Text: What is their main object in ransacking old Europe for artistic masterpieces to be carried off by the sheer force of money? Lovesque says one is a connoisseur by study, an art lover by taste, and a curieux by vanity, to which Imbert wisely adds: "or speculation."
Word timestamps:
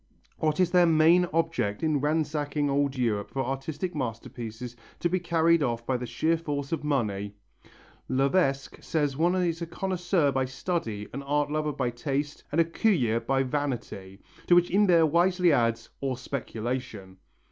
What 0.39 0.59
is 0.59 0.71
their 0.71 0.87
main 0.87 1.27
object 1.31 1.83
in 1.83 2.01
ransacking 2.01 2.71
old 2.71 2.97
Europe 2.97 3.29
for 3.29 3.45
artistic 3.45 3.93
masterpieces 3.93 4.75
to 4.99 5.09
be 5.09 5.19
carried 5.19 5.61
off 5.61 5.85
by 5.85 5.95
the 5.95 6.07
sheer 6.07 6.39
force 6.39 6.71
of 6.71 6.83
money? 6.83 7.35
Lovesque 8.09 8.81
says 8.81 9.15
one 9.15 9.35
is 9.35 9.61
a 9.61 9.67
connoisseur 9.67 10.31
by 10.31 10.45
study, 10.45 11.07
an 11.13 11.21
art 11.21 11.51
lover 11.51 11.71
by 11.71 11.91
taste, 11.91 12.43
and 12.51 12.59
a 12.59 12.65
curieux 12.65 13.19
by 13.19 13.43
vanity, 13.43 14.19
to 14.47 14.55
which 14.55 14.71
Imbert 14.71 15.11
wisely 15.11 15.51
adds: 15.53 15.89
"or 16.01 16.17
speculation." 16.17 17.17